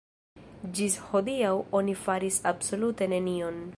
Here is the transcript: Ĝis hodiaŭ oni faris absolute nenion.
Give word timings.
Ĝis 0.79 0.95
hodiaŭ 1.09 1.51
oni 1.81 1.95
faris 2.07 2.41
absolute 2.53 3.09
nenion. 3.13 3.63